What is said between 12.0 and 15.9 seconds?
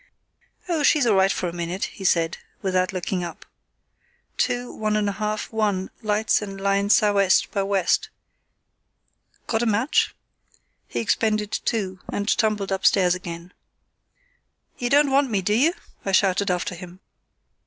and tumbled upstairs again. "You don't want me, do you?"